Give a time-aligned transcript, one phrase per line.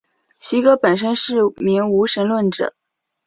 [0.39, 2.73] 席格本身是名无神论者。